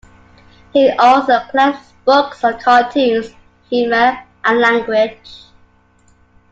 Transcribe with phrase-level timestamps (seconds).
[0.73, 3.35] He also collects books on cartoons,
[3.69, 5.43] humour, and language.